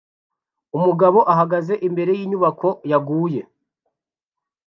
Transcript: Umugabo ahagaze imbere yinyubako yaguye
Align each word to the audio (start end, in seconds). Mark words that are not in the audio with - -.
Umugabo 0.77 1.19
ahagaze 1.33 1.73
imbere 1.87 2.11
yinyubako 2.19 2.69
yaguye 2.91 3.41